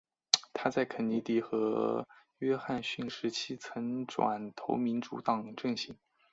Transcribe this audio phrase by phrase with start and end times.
[0.51, 2.07] 她在肯尼迪和
[2.39, 5.95] 约翰逊时期曾转投民主党阵型。